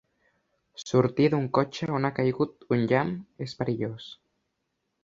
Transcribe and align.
Sortir 0.83 1.27
d'un 1.33 1.45
cotxe 1.59 1.91
on 1.99 2.09
ha 2.09 2.13
caigut 2.21 2.67
un 2.79 2.83
llamp 2.95 3.13
és 3.49 3.57
perillós. 3.63 4.11